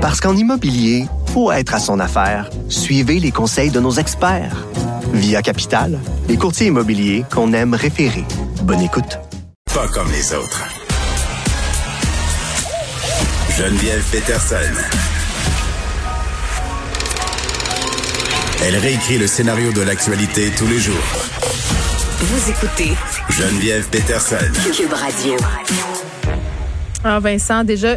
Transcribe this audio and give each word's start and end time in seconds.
Parce 0.00 0.18
qu'en 0.18 0.34
immobilier, 0.34 1.04
faut 1.34 1.52
être 1.52 1.74
à 1.74 1.78
son 1.78 2.00
affaire. 2.00 2.48
Suivez 2.70 3.20
les 3.20 3.30
conseils 3.30 3.70
de 3.70 3.80
nos 3.80 3.92
experts. 3.92 4.66
Via 5.12 5.42
Capital, 5.42 5.98
les 6.26 6.38
courtiers 6.38 6.68
immobiliers 6.68 7.24
qu'on 7.30 7.52
aime 7.52 7.74
référer. 7.74 8.24
Bonne 8.62 8.80
écoute. 8.80 9.18
Pas 9.74 9.88
comme 9.88 10.10
les 10.10 10.32
autres. 10.32 10.64
Geneviève 13.58 14.02
Peterson. 14.10 14.56
Elle 18.64 18.76
réécrit 18.76 19.18
le 19.18 19.26
scénario 19.26 19.70
de 19.72 19.82
l'actualité 19.82 20.50
tous 20.56 20.66
les 20.66 20.78
jours. 20.78 20.94
Vous 22.20 22.50
écoutez 22.50 22.92
Geneviève 23.28 23.86
Peterson. 23.90 24.36
Cube 24.74 24.92
Radio. 24.92 25.36
Ah, 27.04 27.18
Vincent, 27.20 27.64
déjà, 27.64 27.96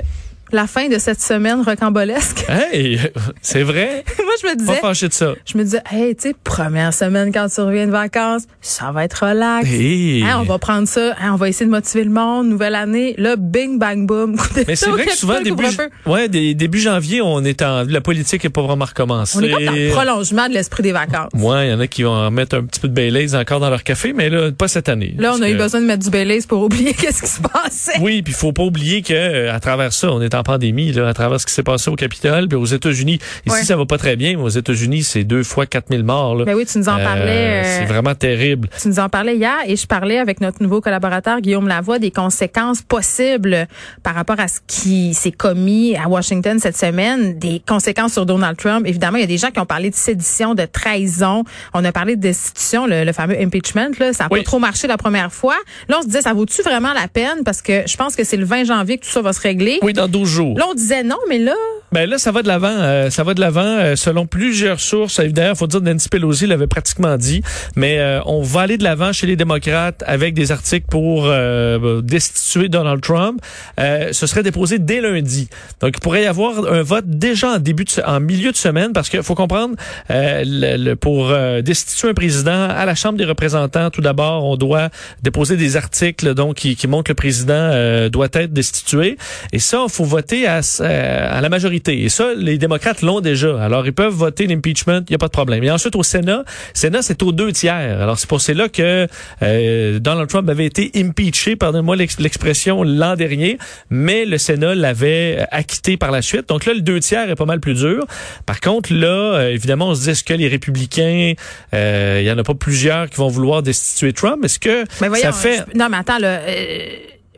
la 0.54 0.68
fin 0.68 0.88
de 0.88 1.00
cette 1.00 1.22
semaine 1.22 1.62
rocambolesque. 1.62 2.46
Hey, 2.48 3.00
c'est 3.42 3.64
vrai? 3.64 4.06
Moi, 4.34 4.40
je 4.42 4.48
me 4.48 4.66
Pas 4.66 4.72
disais, 4.74 4.82
fâché 4.82 5.08
de 5.10 5.14
ça. 5.14 5.34
je 5.46 5.58
me 5.58 5.64
disais, 5.64 5.82
hey, 5.92 6.16
tu 6.16 6.30
sais, 6.30 6.36
première 6.44 6.94
semaine 6.94 7.32
quand 7.32 7.48
tu 7.54 7.62
reviens 7.62 7.86
de 7.86 7.92
vacances, 7.92 8.44
ça 8.62 8.92
va 8.92 9.04
être 9.06 9.26
relax. 9.28 9.68
Hey. 9.70 10.24
Hein, 10.24 10.38
on 10.40 10.44
va 10.44 10.58
prendre 10.58 10.88
ça, 10.88 11.14
hein, 11.22 11.32
on 11.34 11.36
va 11.36 11.50
essayer 11.50 11.66
de 11.66 11.72
motiver 11.72 12.04
le 12.04 12.10
monde, 12.10 12.48
nouvelle 12.48 12.76
année. 12.76 13.14
Là, 13.18 13.36
bing, 13.38 13.78
bang, 13.78 14.06
boom. 14.08 14.36
Mais 14.68 14.76
c'est 14.76 14.90
vrai 14.90 15.06
que 15.06 15.16
souvent, 15.16 15.42
début, 15.42 15.64
ouais, 16.06 16.28
début 16.30 16.80
janvier, 16.80 17.22
on 17.22 17.44
est 17.44 17.62
en, 17.62 17.84
la 17.84 18.02
politique 18.02 18.44
n'est 18.44 18.50
pas 18.50 18.62
vraiment 18.64 18.86
recommencée. 18.86 19.38
On 19.38 19.42
est 19.42 19.52
comme 19.52 19.66
dans 19.66 19.72
le 19.72 19.90
prolongement 19.92 20.48
de 20.50 20.54
l'esprit 20.54 20.84
des 20.84 20.92
vacances. 20.94 21.30
Ouais, 21.34 21.68
il 21.68 21.72
y 21.72 21.74
en 21.74 21.80
a 21.80 21.88
qui 21.88 22.04
vont 22.04 22.32
mettre 22.32 22.58
un 22.58 22.64
petit 22.64 22.80
peu 22.80 22.88
de 22.88 22.94
Baileys 22.94 23.36
encore 23.36 23.60
dans 23.60 23.70
leur 23.70 23.84
café, 23.84 24.14
mais 24.14 24.30
là, 24.30 24.52
pas 24.52 24.68
cette 24.68 24.90
année. 24.90 25.14
Là, 25.18 25.34
on 25.38 25.42
a 25.42 25.50
eu 25.50 25.56
besoin 25.56 25.82
de 25.82 25.86
mettre 25.86 26.04
du 26.04 26.10
Baileys 26.10 26.42
pour 26.48 26.64
oublier 26.64 26.94
qu'est-ce 26.94 27.22
qui 27.22 27.30
se 27.30 27.42
passait. 27.42 28.00
Oui, 28.02 28.22
puis 28.22 28.34
il 28.34 28.36
faut 28.36 28.54
pas 28.54 28.64
oublier 28.64 29.02
que 29.02 29.14
euh, 29.14 29.54
à 29.54 29.60
travers 29.60 29.94
ça, 29.94 30.12
on 30.12 30.22
est 30.22 30.34
en 30.36 30.44
pandémie, 30.44 30.92
là, 30.94 31.08
à 31.08 31.14
travers 31.14 31.40
ce 31.40 31.46
qui 31.46 31.54
s'est 31.54 31.64
passé 31.64 31.90
au 31.90 31.96
Capitole, 31.96 32.48
puis 32.48 32.58
aux 32.58 32.66
États-Unis. 32.66 33.20
Ici, 33.46 33.56
Ouais. 33.56 33.64
ça 33.64 33.76
va 33.76 33.86
pas 33.86 33.98
très 33.98 34.16
bien, 34.16 34.23
mais 34.36 34.42
aux 34.44 34.50
États-Unis, 34.50 35.04
c'est 35.04 35.24
deux 35.24 35.44
fois 35.44 35.66
4000 35.66 36.04
morts. 36.04 36.36
Là. 36.36 36.46
Ben 36.46 36.56
oui, 36.56 36.66
tu 36.66 36.78
nous 36.78 36.90
en 36.90 36.98
Euh, 37.00 37.04
parlais. 37.04 37.62
euh, 37.64 37.78
c'est 37.80 37.86
vraiment 37.86 38.16
terrible. 38.16 38.70
Tu 38.82 38.88
nous 38.88 39.00
en 39.00 39.10
parlais 39.10 39.36
hier 39.36 39.58
et 39.68 39.76
je 39.76 39.86
parlais 39.88 40.18
avec 40.20 40.42
notre 40.42 40.62
nouveau 40.64 40.82
collaborateur 40.82 41.42
Guillaume 41.42 41.68
Lavoie 41.68 42.00
des 42.00 42.12
conséquences 42.12 42.82
possibles 42.82 43.68
par 44.04 44.16
rapport 44.16 44.40
à 44.40 44.48
ce 44.48 44.60
qui 44.68 45.14
s'est 45.14 45.32
commis 45.32 45.96
à 45.98 46.08
Washington 46.08 46.60
cette 46.60 46.78
semaine, 46.78 47.38
des 47.40 47.62
conséquences 47.68 48.14
sur 48.14 48.26
Donald 48.26 48.58
Trump. 48.58 48.86
Évidemment, 48.88 49.18
il 49.18 49.22
y 49.22 49.26
a 49.26 49.28
des 49.28 49.38
gens 49.38 49.52
qui 49.52 49.60
ont 49.60 49.66
parlé 49.66 49.90
de 49.90 49.96
sédition, 49.96 50.54
de 50.56 50.66
trahison. 50.66 51.44
On 51.74 51.84
a 51.84 51.92
parlé 51.92 52.16
de 52.16 52.22
destitution, 52.22 52.88
le, 52.88 53.04
le 53.04 53.12
fameux 53.14 53.40
impeachment. 53.40 53.92
Là, 54.00 54.14
ça 54.14 54.24
n'a 54.26 54.30
Oui. 54.32 54.40
pas 54.40 54.46
trop 54.46 54.60
marché 54.60 54.88
la 54.88 54.98
première 54.98 55.32
fois. 55.34 55.56
Là, 55.90 55.98
on 56.00 56.02
se 56.02 56.08
disait, 56.08 56.22
ça 56.22 56.34
vaut-tu 56.34 56.62
vraiment 56.62 56.94
la 56.94 57.08
peine? 57.08 57.44
Parce 57.44 57.62
que 57.62 57.84
je 57.88 57.98
pense 57.98 58.16
que 58.16 58.24
c'est 58.24 58.38
le 58.38 58.46
20 58.46 58.64
janvier 58.66 58.98
que 58.98 59.06
tout 59.06 59.12
ça 59.12 59.22
va 59.22 59.34
se 59.34 59.42
régler. 59.42 59.80
Oui, 59.82 59.94
dans 59.94 60.08
12 60.08 60.30
jours. 60.30 60.58
Là, 60.58 60.66
on 60.70 60.74
disait 60.74 61.04
non, 61.04 61.18
mais 61.30 61.40
là, 61.40 61.56
Ben 61.94 62.10
là, 62.10 62.18
ça 62.18 62.32
va 62.32 62.42
de 62.42 62.48
l'avant. 62.48 62.70
euh, 62.76 63.12
ça 63.12 63.24
va 63.24 63.36
de 63.36 63.40
l'avant 63.40 63.62
euh, 63.62 63.96
selon 63.96 64.26
plusieurs 64.26 64.80
sources. 64.80 65.20
D'ailleurs, 65.20 65.56
faut 65.56 65.68
dire 65.68 65.80
Nancy 65.80 66.10
Pelosi 66.10 66.48
l'avait 66.48 66.66
pratiquement 66.66 67.18
dit, 67.18 67.44
mais 67.76 68.00
euh, 68.00 68.20
on 68.26 68.42
va 68.42 68.62
aller 68.62 68.80
de 68.80 68.84
l'avant 68.84 69.14
chez 69.14 69.28
les 69.28 69.36
démocrates 69.36 70.04
avec 70.08 70.34
des 70.34 70.52
articles 70.52 70.88
pour 70.90 71.26
euh, 71.28 72.02
destituer 72.02 72.68
Donald 72.68 73.00
Trump. 73.02 73.40
Euh, 73.80 74.10
ce 74.12 74.26
serait 74.26 74.42
déposé 74.42 74.80
dès 74.80 75.02
lundi. 75.02 75.50
Donc, 75.82 75.92
il 75.96 76.00
pourrait 76.00 76.24
y 76.24 76.26
avoir 76.26 76.66
un 76.66 76.82
vote 76.82 77.06
déjà 77.08 77.52
en 77.52 77.60
début, 77.60 77.84
de, 77.84 77.92
en 78.08 78.20
milieu 78.20 78.52
de 78.52 78.58
semaine, 78.58 78.92
parce 78.92 79.08
qu'il 79.08 79.22
faut 79.22 79.36
comprendre, 79.36 79.76
euh, 80.10 80.42
le, 80.44 80.78
le- 80.84 80.96
pour 80.96 81.32
destituer 81.62 82.10
un 82.10 82.14
président 82.16 82.70
à 82.70 82.86
la 82.86 82.96
Chambre 82.96 83.20
des 83.20 83.26
représentants, 83.26 83.92
tout 83.92 84.02
d'abord, 84.02 84.46
on 84.46 84.56
doit 84.58 84.90
déposer 85.22 85.58
des 85.58 85.78
articles 85.78 86.34
donc 86.34 86.56
qui, 86.56 86.76
qui 86.76 86.88
montrent 86.88 87.04
que 87.04 87.12
le 87.12 87.16
président 87.16 88.10
doit 88.10 88.30
être 88.34 88.52
destitué. 88.52 89.16
Et 89.52 89.60
ça, 89.60 89.86
faut 89.90 90.06
voter 90.06 90.48
à, 90.48 90.62
à 90.80 91.40
la 91.42 91.50
majorité. 91.50 91.83
Et 91.90 92.10
ça, 92.10 92.34
les 92.36 92.58
démocrates 92.58 93.02
l'ont 93.02 93.20
déjà. 93.22 93.62
Alors, 93.62 93.86
ils 93.86 93.94
peuvent 93.94 94.14
voter 94.14 94.48
l'impeachment, 94.48 95.02
il 95.08 95.12
n'y 95.12 95.16
a 95.16 95.18
pas 95.18 95.28
de 95.28 95.32
problème. 95.32 95.64
Et 95.64 95.72
ensuite, 95.72 95.96
au 95.96 96.04
Sénat, 96.04 96.44
Sénat, 96.74 97.02
c'est 97.02 97.22
aux 97.24 97.32
deux 97.32 97.52
tiers. 97.52 97.74
Alors, 98.02 98.18
c'est 98.20 98.28
pour 98.30 98.42
cela 98.42 98.70
que 98.70 99.08
euh, 99.42 100.00
Donald 100.00 100.30
Trump 100.30 100.50
avait 100.50 100.66
été 100.66 100.92
impeaché, 100.96 101.56
pardonnez-moi 101.56 101.96
l'ex- 101.96 102.20
l'expression, 102.20 102.84
l'an 102.84 103.16
dernier, 103.16 103.58
mais 103.90 104.26
le 104.26 104.38
Sénat 104.38 104.76
l'avait 104.76 105.38
euh, 105.40 105.46
acquitté 105.52 105.98
par 105.98 106.12
la 106.12 106.22
suite. 106.22 106.50
Donc 106.50 106.66
là, 106.66 106.74
le 106.74 106.82
deux 106.82 107.00
tiers 107.00 107.30
est 107.30 107.36
pas 107.36 107.46
mal 107.46 107.60
plus 107.60 107.76
dur. 107.76 108.06
Par 108.46 108.60
contre, 108.60 108.94
là, 108.94 109.08
euh, 109.08 109.50
évidemment, 109.52 109.90
on 109.90 109.96
se 109.96 110.04
dit, 110.04 110.10
est-ce 110.12 110.24
que 110.24 110.34
les 110.34 110.48
républicains, 110.48 111.34
euh, 111.74 112.20
il 112.22 112.28
y 112.28 112.32
en 112.32 112.38
a 112.38 112.44
pas 112.44 112.54
plusieurs 112.56 113.10
qui 113.10 113.18
vont 113.18 113.28
vouloir 113.28 113.64
destituer 113.64 114.14
Trump? 114.14 114.44
Est-ce 114.44 114.60
que 114.60 114.84
voyons, 115.00 115.16
ça 115.24 115.32
fait... 115.32 115.64
je- 115.74 115.78
non, 115.78 115.88
mais 115.90 115.98
attends, 115.98 116.20
là, 116.20 116.40
euh, 116.48 116.88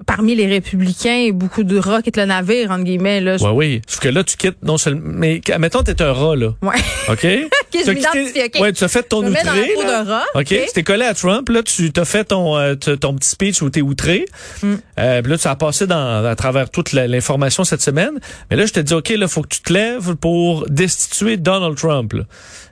parmi 0.06 0.36
les 0.36 0.46
républicains, 0.48 1.30
beaucoup 1.34 1.64
de 1.64 1.78
rats 1.78 2.02
quittent 2.02 2.18
le 2.18 2.26
navire, 2.26 2.72
entre 2.72 2.84
guillemets, 2.84 3.22
là. 3.22 3.38
je- 3.38 3.44
Oui, 3.46 3.52
oui. 3.56 3.82
Sauf 3.88 4.00
que 4.02 4.10
là, 4.10 4.24
tu 4.24 4.38
quittes 4.38 4.58
non 4.64 4.78
seulement... 4.78 5.02
Mais 5.06 5.42
mettons, 5.60 5.84
t'es 5.84 6.02
un 6.02 6.12
rat, 6.14 6.36
là. 6.36 6.54
Ouais. 6.62 6.76
OK? 7.10 7.26
je 7.86 7.92
m'identifie. 7.92 8.60
Ouais, 8.62 8.74
tu 8.74 8.84
as 8.84 8.88
fait 8.88 9.04
ton 9.04 9.22
Je 9.22 9.28
me 9.28 9.32
mets 9.32 9.42
outré. 9.42 9.50
dans 9.50 9.56
la 9.56 9.68
peau 9.74 9.84
de 9.84 10.10
rat, 10.10 10.26
OK. 10.36 10.48
Tu 10.48 10.74
t'es 10.74 10.84
collé 10.84 11.06
à 11.06 11.14
Trump, 11.14 11.50
là, 11.50 11.64
tu 11.64 11.92
t'as 11.92 12.06
fait 12.06 12.26
ton, 12.26 12.58
euh, 12.58 12.76
ton 12.76 13.16
petit 13.16 13.30
speech 13.30 13.62
où 13.62 13.70
t'es 13.70 13.82
outré. 13.82 14.26
Mm. 14.62 14.74
Euh, 15.00 15.22
là, 15.22 15.38
tu 15.38 15.48
as 15.48 15.56
passé 15.56 15.88
dans, 15.88 16.26
à 16.26 16.36
travers 16.36 16.70
toute 16.70 16.94
l'information 16.94 17.64
cette 17.64 17.82
semaine. 17.82 18.20
Mais 18.50 18.58
là, 18.58 18.66
je 18.66 18.74
te 18.74 18.80
dis, 18.80 18.94
OK, 18.94 19.10
là, 19.10 19.28
faut 19.28 19.42
que 19.42 19.50
tu 19.50 19.62
te 19.62 19.74
lèves 19.74 20.16
pour 20.16 20.66
destituer 20.70 21.38
Donald 21.38 21.76
Trump, 21.78 22.14
là. 22.14 22.24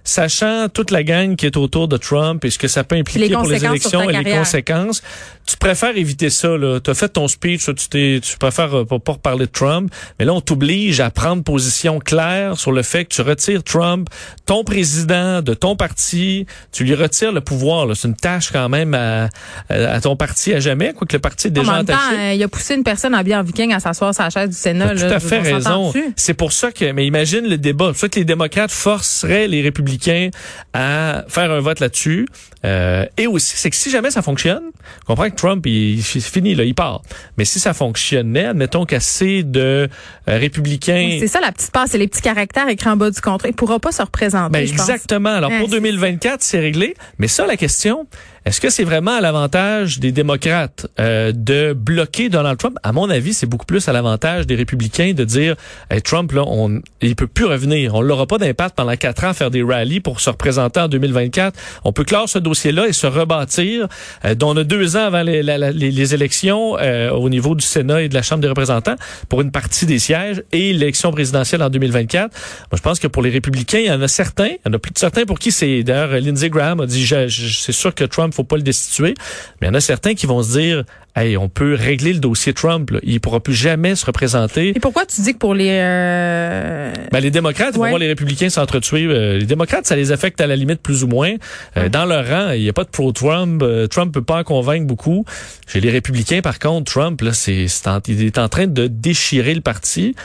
Sachant 0.05 0.67
toute 0.67 0.91
la 0.91 1.01
gang 1.03 1.37
qui 1.37 1.45
est 1.45 1.55
autour 1.55 1.87
de 1.87 1.95
Trump 1.95 2.43
et 2.43 2.49
ce 2.49 2.59
que 2.59 2.67
ça 2.67 2.83
peut 2.83 2.97
impliquer 2.97 3.29
Les 3.29 3.35
pour 3.35 3.47
les 3.47 3.63
élections 3.63 4.09
et 4.09 4.21
les 4.21 4.31
conséquences, 4.31 5.01
tu 5.47 5.55
préfères 5.55 5.95
éviter 5.95 6.29
ça, 6.29 6.57
là. 6.57 6.81
Tu 6.81 6.91
as 6.91 6.93
fait 6.93 7.07
ton 7.07 7.29
speech, 7.29 7.63
tu, 7.63 7.89
t'es, 7.89 8.19
tu 8.21 8.37
préfères 8.37 8.79
euh, 8.79 8.85
pas, 8.85 8.99
pas 8.99 9.13
reparler 9.13 9.45
de 9.45 9.51
Trump. 9.51 9.89
Mais 10.19 10.25
là, 10.25 10.33
on 10.33 10.41
t'oblige 10.41 10.99
à 10.99 11.09
prendre 11.09 11.41
position 11.43 11.99
claire 11.99 12.57
sur 12.57 12.73
le 12.73 12.83
fait 12.83 13.05
que 13.05 13.13
tu 13.13 13.21
retires 13.21 13.63
Trump, 13.63 14.09
ton 14.45 14.65
président 14.65 14.92
de 15.05 15.53
ton 15.53 15.75
parti, 15.75 16.45
tu 16.71 16.83
lui 16.83 16.95
retires 16.95 17.31
le 17.31 17.41
pouvoir. 17.41 17.87
C'est 17.95 18.07
une 18.07 18.15
tâche 18.15 18.51
quand 18.51 18.69
même 18.69 18.93
à, 18.93 19.29
à 19.69 20.01
ton 20.01 20.15
parti 20.15 20.53
à 20.53 20.59
jamais, 20.59 20.93
quoique 20.93 21.15
le 21.15 21.19
parti 21.19 21.47
est 21.47 21.57
En 21.57 21.61
déjà 21.61 21.73
même 21.73 21.85
temps, 21.85 21.93
euh, 22.13 22.33
il 22.33 22.43
a 22.43 22.47
poussé 22.47 22.75
une 22.75 22.83
personne 22.83 23.15
en 23.15 23.43
viking 23.43 23.73
à 23.73 23.79
s'asseoir 23.79 24.13
sur 24.13 24.23
la 24.23 24.29
chaise 24.29 24.49
du 24.49 24.55
Sénat. 24.55 24.93
Là. 24.93 25.07
tout 25.07 25.13
à 25.13 25.19
fait 25.19 25.39
on 25.39 25.43
raison. 25.43 25.93
C'est 26.15 26.33
pour 26.33 26.51
ça 26.51 26.71
que, 26.71 26.91
mais 26.91 27.05
imagine 27.05 27.47
le 27.47 27.57
débat. 27.57 27.87
C'est 27.87 27.91
pour 27.91 27.99
ça 27.99 28.09
que 28.09 28.19
les 28.19 28.25
démocrates 28.25 28.71
forceraient 28.71 29.47
les 29.47 29.61
républicains 29.61 30.29
à 30.73 31.23
faire 31.27 31.51
un 31.51 31.59
vote 31.59 31.79
là-dessus. 31.79 32.27
Euh, 32.65 33.05
et 33.17 33.27
aussi, 33.27 33.57
c'est 33.57 33.69
que 33.69 33.75
si 33.75 33.89
jamais 33.89 34.11
ça 34.11 34.21
fonctionne, 34.21 34.63
on 35.03 35.05
comprend 35.07 35.29
que 35.29 35.35
Trump, 35.35 35.65
il, 35.65 36.01
c'est 36.01 36.21
fini, 36.21 36.55
là, 36.55 36.63
il 36.63 36.75
part. 36.75 37.01
Mais 37.37 37.45
si 37.45 37.59
ça 37.59 37.73
fonctionnait, 37.73 38.45
admettons 38.45 38.85
qu'assez 38.85 39.43
de 39.43 39.89
euh, 40.29 40.37
républicains 40.37 41.17
C'est 41.19 41.27
ça 41.27 41.41
la 41.41 41.51
petite 41.51 41.71
passe, 41.71 41.91
c'est 41.91 41.97
les 41.97 42.07
petits 42.07 42.21
caractères 42.21 42.67
écrits 42.69 42.89
en 42.89 42.95
bas 42.95 43.11
du 43.11 43.19
contrat. 43.19 43.49
Il 43.49 43.53
pourra 43.53 43.79
pas 43.79 43.91
se 43.91 44.01
représenter, 44.01 44.51
Ben, 44.51 44.67
je. 44.67 44.73
Exactement. 44.89 45.29
Alors 45.35 45.51
pour 45.59 45.67
c'est- 45.69 45.75
2024, 45.75 46.43
c'est 46.43 46.59
réglé. 46.59 46.95
Mais 47.19 47.27
ça, 47.27 47.45
la 47.45 47.57
question, 47.57 48.07
est-ce 48.45 48.59
que 48.59 48.69
c'est 48.69 48.83
vraiment 48.83 49.15
à 49.15 49.21
l'avantage 49.21 49.99
des 49.99 50.11
démocrates 50.11 50.87
euh, 50.99 51.31
de 51.33 51.71
bloquer 51.71 52.27
Donald 52.27 52.57
Trump? 52.57 52.77
À 52.83 52.91
mon 52.91 53.09
avis, 53.09 53.33
c'est 53.33 53.45
beaucoup 53.45 53.65
plus 53.65 53.87
à 53.87 53.93
l'avantage 53.93 54.45
des 54.45 54.55
républicains 54.55 55.13
de 55.13 55.23
dire 55.23 55.55
Hey, 55.89 56.01
Trump 56.01 56.31
là, 56.33 56.43
on, 56.45 56.81
il 57.01 57.15
peut 57.15 57.27
plus 57.27 57.45
revenir. 57.45 57.95
On 57.95 58.01
l'aura 58.01 58.27
pas 58.27 58.37
d'impact 58.37 58.75
pendant 58.75 58.95
quatre 58.97 59.23
ans 59.23 59.33
faire 59.33 59.49
des 59.49 59.63
rallyes 59.63 60.01
pour 60.01 60.19
se 60.19 60.29
représenter 60.29 60.81
en 60.81 60.89
2024. 60.89 61.57
On 61.85 61.93
peut 61.93 62.03
clore 62.03 62.27
ce 62.27 62.37
dossier-là 62.37 62.87
et 62.87 62.93
se 62.93 63.07
rebâtir. 63.07 63.87
Euh, 64.25 64.35
dont 64.35 64.53
on 64.53 64.57
a 64.57 64.65
deux 64.65 64.97
ans 64.97 65.05
avant 65.05 65.23
les, 65.23 65.41
les, 65.41 65.71
les 65.71 66.13
élections 66.13 66.77
euh, 66.79 67.11
au 67.11 67.29
niveau 67.29 67.55
du 67.55 67.65
Sénat 67.65 68.01
et 68.01 68.09
de 68.09 68.13
la 68.13 68.23
Chambre 68.23 68.41
des 68.41 68.49
représentants 68.49 68.95
pour 69.29 69.39
une 69.39 69.51
partie 69.51 69.85
des 69.85 69.99
sièges 69.99 70.43
et 70.51 70.73
l'élection 70.73 71.11
présidentielle 71.11 71.63
en 71.63 71.69
2024. 71.69 72.31
Moi, 72.31 72.77
je 72.77 72.81
pense 72.81 72.99
que 72.99 73.07
pour 73.07 73.21
les 73.21 73.29
républicains, 73.29 73.79
il 73.79 73.85
y 73.85 73.91
en 73.91 74.01
a 74.01 74.09
certains, 74.09 74.47
il 74.47 74.59
y 74.65 74.69
en 74.69 74.73
a 74.73 74.79
plus 74.79 74.91
de 74.91 74.99
certains 74.99 75.23
pour 75.23 75.39
qui 75.39 75.51
c'est 75.53 75.83
d'ailleurs 75.83 76.19
Lindsey 76.19 76.49
Graham 76.49 76.81
a 76.81 76.85
dit 76.85 77.07
c'est 77.07 77.71
sûr 77.71 77.95
que 77.95 78.03
Trump 78.03 78.32
faut 78.33 78.43
pas 78.43 78.55
le 78.57 78.61
destituer, 78.63 79.13
mais 79.61 79.67
il 79.67 79.69
y 79.69 79.71
en 79.71 79.75
a 79.75 79.81
certains 79.81 80.13
qui 80.13 80.25
vont 80.25 80.41
se 80.43 80.57
dire 80.59 80.83
hey, 81.15 81.37
on 81.37 81.47
peut 81.47 81.75
régler 81.75 82.11
le 82.13 82.19
dossier 82.19 82.53
Trump, 82.53 82.89
là. 82.89 82.99
il 83.03 83.21
pourra 83.21 83.39
plus 83.39 83.53
jamais 83.53 83.95
se 83.95 84.03
représenter. 84.05 84.69
Et 84.75 84.79
pourquoi 84.79 85.05
tu 85.05 85.21
dis 85.21 85.33
que 85.33 85.37
pour 85.37 85.53
les 85.53 85.69
euh, 85.69 86.91
Ben, 87.11 87.19
les 87.19 87.29
démocrates, 87.31 87.69
ils 87.73 87.77
vont 87.77 87.83
Ouais. 87.83 87.89
voir 87.89 87.99
les 87.99 88.07
républicains 88.07 88.49
s'entretuer. 88.49 89.05
Euh, 89.05 89.37
les 89.37 89.45
démocrates, 89.45 89.85
ça 89.85 89.95
les 89.95 90.11
affecte 90.11 90.41
à 90.41 90.47
la 90.47 90.55
limite 90.55 90.81
plus 90.81 91.03
ou 91.03 91.07
moins. 91.07 91.33
Euh, 91.77 91.87
Dans 91.89 92.05
leur 92.05 92.27
rang, 92.27 92.51
il 92.53 92.61
n'y 92.63 92.69
a 92.69 92.73
pas 92.73 92.83
de 92.83 92.89
pro-Trump. 92.89 93.61
Euh, 93.61 93.85
Trump 93.87 94.11
peut 94.13 94.23
pas 94.23 94.39
en 94.39 94.43
convaincre 94.43 94.87
beaucoup. 94.87 95.23
Chez 95.67 95.81
les 95.81 95.91
républicains, 95.91 96.41
par 96.41 96.57
contre, 96.57 96.91
Trump, 96.91 97.21
là, 97.21 97.31
c'est, 97.33 97.67
c'est 97.67 97.87
en- 97.87 97.99
il 98.07 98.23
est 98.25 98.37
en 98.39 98.49
train 98.49 98.65
de 98.67 98.87
déchirer 98.87 99.53
le 99.53 99.61
parti. 99.61 100.15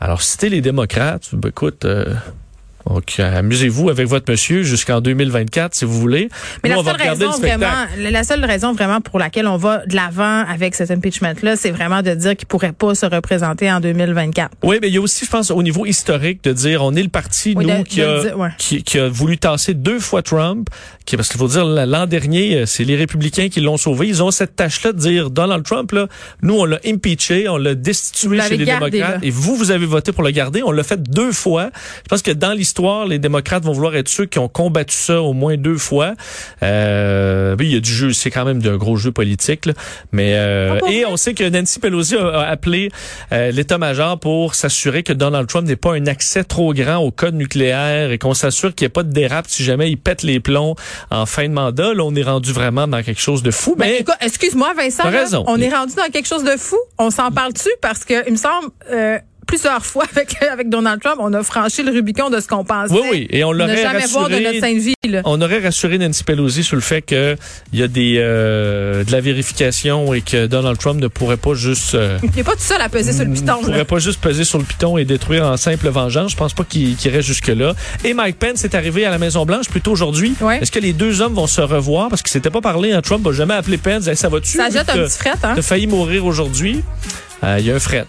Alors, 0.00 0.20
si 0.20 0.36
t'es 0.36 0.50
les 0.50 0.60
démocrates, 0.60 1.30
ben, 1.32 1.48
écoute, 1.48 1.86
euh, 1.86 2.12
Donc, 2.88 3.14
euh, 3.18 3.38
amusez-vous 3.38 3.90
avec 3.90 4.06
votre 4.06 4.30
monsieur 4.30 4.62
jusqu'en 4.62 5.00
2024, 5.00 5.74
si 5.74 5.84
vous 5.84 5.98
voulez. 5.98 6.28
Mais 6.62 6.70
Nous, 6.70 6.82
la 6.82 6.92
seule 6.92 7.08
raison 7.08 7.30
vraiment, 7.30 7.66
la 7.98 8.24
seule 8.24 8.44
raison 8.44 8.72
vraiment 8.72 9.00
pour 9.00 9.18
laquelle 9.18 9.46
on 9.48 9.56
va 9.56 9.84
de 9.86 9.94
l'avant 9.96 10.44
avec 10.48 10.74
cet 10.74 10.90
impeachment-là, 10.90 11.56
c'est 11.56 11.70
vraiment 11.72 12.02
de 12.02 12.14
dire 12.14 12.36
qu'il 12.36 12.46
pourrait 12.46 12.72
pas 12.72 12.94
se 12.94 13.06
représenter 13.06 13.70
en 13.70 13.80
2024. 13.80 14.50
Oui, 14.62 14.78
mais 14.80 14.88
il 14.88 14.94
y 14.94 14.98
a 14.98 15.00
aussi, 15.00 15.24
je 15.24 15.30
pense, 15.30 15.50
au 15.50 15.62
niveau 15.62 15.84
historique, 15.84 16.44
de 16.44 16.52
dire 16.52 16.82
on 16.84 16.94
est 16.94 17.02
le 17.02 17.08
parti, 17.08 17.54
Oui, 17.56 17.66
nous, 17.66 17.78
de- 17.78 17.82
qui, 17.82 18.00
de 18.00 18.04
a, 18.04 18.14
le 18.16 18.22
dire, 18.22 18.38
ouais. 18.38 18.50
qui, 18.58 18.82
qui 18.84 18.98
a 18.98 19.08
voulu 19.08 19.36
tasser 19.38 19.74
deux 19.74 19.98
fois 19.98 20.22
Trump, 20.22 20.68
qui, 21.04 21.16
parce 21.16 21.28
qu'il 21.28 21.38
faut 21.38 21.48
dire, 21.48 21.64
l'an 21.64 22.06
dernier, 22.06 22.56
euh, 22.58 22.66
c'est 22.66 22.84
les 22.84 22.96
républicains 22.96 23.48
qui 23.48 23.60
l'ont 23.60 23.76
sauvé. 23.76 24.06
Ils 24.06 24.22
ont 24.22 24.30
cette 24.30 24.54
tâche-là 24.54 24.92
de 24.92 24.98
dire 24.98 25.30
Donald 25.30 25.64
Trump, 25.64 25.90
là, 25.92 26.06
nous, 26.42 26.54
on 26.54 26.64
l'a 26.64 26.78
impeaché, 26.86 27.48
on 27.48 27.56
l'a 27.56 27.74
destitué 27.74 28.40
chez 28.42 28.56
les 28.56 28.64
gardé, 28.64 28.90
démocrates, 28.92 29.20
là. 29.22 29.26
et 29.26 29.30
vous, 29.30 29.56
vous 29.56 29.70
avez 29.72 29.86
voté 29.86 30.12
pour 30.12 30.22
le 30.22 30.30
garder. 30.30 30.62
On 30.62 30.70
l'a 30.70 30.84
fait 30.84 31.02
deux 31.02 31.32
fois. 31.32 31.70
Je 32.04 32.08
pense 32.08 32.22
que 32.22 32.30
dans 32.30 32.52
l'histoire, 32.52 32.75
les 33.08 33.18
démocrates 33.18 33.64
vont 33.64 33.72
vouloir 33.72 33.96
être 33.96 34.08
ceux 34.08 34.26
qui 34.26 34.38
ont 34.38 34.48
combattu 34.48 34.94
ça 34.94 35.20
au 35.20 35.32
moins 35.32 35.56
deux 35.56 35.78
fois. 35.78 36.14
Euh, 36.62 37.56
oui, 37.58 37.66
il 37.66 37.74
y 37.74 37.76
a 37.76 37.80
du 37.80 37.90
jeu, 37.90 38.12
c'est 38.12 38.30
quand 38.30 38.44
même 38.44 38.62
d'un 38.62 38.76
gros 38.76 38.96
jeu 38.96 39.12
politique, 39.12 39.66
là. 39.66 39.72
mais 40.12 40.34
euh, 40.34 40.78
Ah, 40.82 40.90
et 40.90 41.06
on 41.06 41.16
sait 41.16 41.34
que 41.34 41.48
Nancy 41.48 41.78
Pelosi 41.78 42.16
a, 42.16 42.40
appelé 42.40 42.90
euh, 43.32 43.50
l'état-major 43.50 44.18
pour 44.18 44.54
s'assurer 44.54 45.02
que 45.02 45.12
Donald 45.12 45.48
Trump 45.48 45.66
n'ait 45.66 45.76
pas 45.76 45.94
un 45.94 46.06
accès 46.06 46.44
trop 46.44 46.72
grand 46.74 46.98
au 46.98 47.10
code 47.10 47.34
nucléaire 47.34 48.10
et 48.10 48.18
qu'on 48.18 48.34
s'assure 48.34 48.74
qu'il 48.74 48.84
n'y 48.84 48.86
ait 48.86 48.90
pas 48.90 49.02
de 49.02 49.12
dérape 49.12 49.46
si 49.48 49.64
jamais 49.64 49.90
il 49.90 49.96
pète 49.96 50.22
les 50.22 50.40
plombs 50.40 50.74
en 51.10 51.26
fin 51.26 51.48
de 51.48 51.52
mandat. 51.52 51.94
Là, 51.94 52.04
on 52.04 52.14
est 52.14 52.22
rendu 52.22 52.52
vraiment 52.52 52.86
dans 52.86 53.02
quelque 53.02 53.20
chose 53.20 53.42
de 53.42 53.50
fou. 53.50 53.74
Ben, 53.76 53.86
mais 53.88 54.04
excuse-moi, 54.20 54.74
Vincent. 54.74 55.02
T'as 55.02 55.10
là, 55.10 55.20
raison. 55.20 55.44
on 55.46 55.58
est 55.60 55.74
rendu 55.74 55.94
dans 55.94 56.10
quelque 56.10 56.28
chose 56.28 56.44
de 56.44 56.56
fou. 56.56 56.76
On 56.98 57.10
s'en 57.10 57.30
parle-tu? 57.30 57.68
Parce 57.80 58.04
que, 58.04 58.26
il 58.26 58.32
me 58.32 58.38
semble, 58.38 58.68
euh, 58.90 59.18
plusieurs 59.46 59.84
fois 59.84 60.04
avec, 60.14 60.42
avec 60.42 60.68
Donald 60.68 61.00
Trump, 61.00 61.16
on 61.20 61.32
a 61.32 61.42
franchi 61.42 61.82
le 61.82 61.92
Rubicon 61.92 62.30
de 62.30 62.40
ce 62.40 62.48
qu'on 62.48 62.64
pensait. 62.64 62.92
oui, 62.92 63.00
oui, 63.10 63.26
et 63.30 63.44
on 63.44 63.52
Ne 63.52 63.58
l'aurait 63.58 63.76
jamais 63.82 64.06
voir 64.06 64.28
de 64.28 64.34
rassuré. 64.34 64.52
notre 64.52 64.60
sainte 64.66 64.78
vie, 64.78 64.94
là. 65.08 65.22
On 65.24 65.40
aurait 65.40 65.60
rassuré 65.60 65.98
Nancy 65.98 66.24
Pelosi 66.24 66.64
sur 66.64 66.76
le 66.76 66.82
fait 66.82 67.02
que 67.02 67.36
il 67.72 67.78
y 67.78 67.82
a 67.82 67.88
des 67.88 68.16
euh, 68.18 69.04
de 69.04 69.12
la 69.12 69.20
vérification 69.20 70.12
et 70.14 70.20
que 70.20 70.46
Donald 70.46 70.78
Trump 70.78 71.00
ne 71.00 71.08
pourrait 71.08 71.36
pas 71.36 71.54
juste 71.54 71.94
euh, 71.94 72.18
Il 72.22 72.30
n'est 72.34 72.42
pas 72.44 72.52
tout 72.52 72.60
seul 72.60 72.80
à 72.80 72.88
peser 72.88 73.12
sur 73.12 73.24
le 73.24 73.30
piton, 73.32 73.58
ne 73.60 73.64
pourrait 73.64 73.78
là. 73.78 73.84
pas 73.84 73.98
juste 73.98 74.20
peser 74.20 74.44
sur 74.44 74.58
le 74.58 74.64
piton 74.64 74.98
et 74.98 75.04
détruire 75.04 75.44
en 75.46 75.56
simple 75.56 75.88
vengeance. 75.88 76.32
Je 76.32 76.36
pense 76.36 76.52
pas 76.54 76.64
qu'il 76.64 76.96
qu'il 76.96 77.10
irait 77.12 77.22
jusque 77.22 77.48
là. 77.48 77.74
Et 78.04 78.14
Mike 78.14 78.38
Pence 78.38 78.64
est 78.64 78.74
arrivé 78.74 79.04
à 79.04 79.10
la 79.10 79.18
Maison 79.18 79.44
Blanche 79.46 79.68
plutôt 79.68 79.92
aujourd'hui. 79.92 80.34
Ouais. 80.40 80.58
Est-ce 80.60 80.72
que 80.72 80.78
les 80.80 80.92
deux 80.92 81.20
hommes 81.20 81.34
vont 81.34 81.46
se 81.46 81.60
revoir? 81.60 82.08
Parce 82.08 82.22
qu'ils 82.22 82.30
s'étaient 82.32 82.50
pas 82.50 82.60
parlé 82.60 82.92
hein? 82.92 83.00
Trump 83.02 83.26
a 83.26 83.32
jamais 83.32 83.54
appelé 83.54 83.76
Pence. 83.78 84.06
Hey, 84.08 84.16
ça 84.16 84.28
va-tu? 84.28 84.56
Ça 84.56 84.70
jette 84.70 84.88
un 84.90 84.94
petit 85.04 85.18
fret, 85.18 85.30
hein? 85.42 85.52
T'as 85.54 85.62
failli 85.62 85.86
mourir 85.86 86.24
aujourd'hui. 86.26 86.82
Euh, 87.44 87.56
Il 87.60 87.66
y 87.66 87.70
a 87.70 87.74
un 87.74 87.78
fret. 87.80 88.06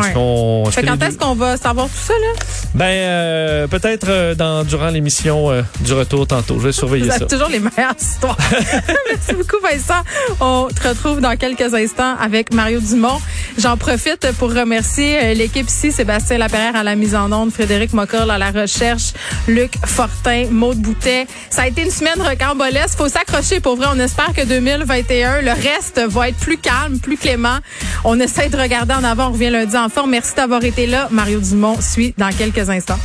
Ouais. 0.00 0.12
qu'on- 0.12 0.64
Fait 0.70 0.82
quand 0.82 1.02
est-ce 1.02 1.16
qu'on 1.18 1.34
va 1.34 1.56
savoir 1.56 1.86
tout 1.86 1.92
ça, 2.06 2.12
là? 2.14 2.40
Ben 2.74 2.84
euh, 2.86 3.66
peut-être 3.66 4.06
euh, 4.08 4.34
dans 4.34 4.64
durant 4.64 4.88
l'émission 4.88 5.50
euh, 5.50 5.62
du 5.80 5.92
retour 5.92 6.26
tantôt. 6.26 6.58
Je 6.58 6.66
vais 6.66 6.72
surveiller 6.72 7.10
ça. 7.10 7.20
toujours 7.26 7.48
les 7.48 7.58
meilleures 7.58 7.94
histoires. 8.00 8.36
Merci 8.50 9.32
beaucoup, 9.34 9.56
Vincent. 9.62 10.02
On 10.40 10.68
te 10.74 10.88
retrouve 10.88 11.20
dans 11.20 11.36
quelques 11.36 11.74
instants 11.74 12.14
avec 12.20 12.52
Mario 12.52 12.80
Dumont. 12.80 13.20
J'en 13.58 13.76
profite 13.76 14.30
pour 14.38 14.52
remercier 14.54 15.18
euh, 15.22 15.34
l'équipe 15.34 15.68
ici, 15.68 15.92
Sébastien 15.92 16.38
Laperrière 16.38 16.76
à 16.76 16.82
la 16.82 16.94
mise 16.94 17.14
en 17.14 17.30
onde, 17.32 17.52
Frédéric 17.52 17.92
Mocorle 17.92 18.30
à 18.30 18.38
la 18.38 18.50
recherche, 18.50 19.12
Luc 19.48 19.74
Fortin, 19.84 20.46
Maude 20.50 20.78
Boutet. 20.78 21.26
Ça 21.50 21.62
a 21.62 21.66
été 21.68 21.82
une 21.82 21.90
semaine 21.90 22.20
recambolesque. 22.20 22.96
Faut 22.96 23.08
s'accrocher 23.08 23.60
pour 23.60 23.76
vrai. 23.76 23.86
On 23.94 23.98
espère 23.98 24.32
que 24.34 24.44
2021, 24.44 25.42
le 25.42 25.50
reste 25.52 26.00
va 26.08 26.28
être 26.28 26.36
plus 26.38 26.56
calme, 26.58 26.98
plus 26.98 27.16
clément. 27.16 27.58
On 28.04 28.18
essaie 28.20 28.48
de 28.48 28.56
regarder 28.56 28.94
en 28.94 29.04
avant. 29.04 29.28
On 29.28 29.32
revient 29.32 29.50
lundi 29.50 29.76
Merci 30.06 30.34
d'avoir 30.34 30.64
été 30.64 30.86
là. 30.86 31.08
Mario 31.10 31.40
Dumont 31.40 31.80
suit 31.80 32.14
dans 32.18 32.30
quelques 32.30 32.68
instants. 32.70 32.98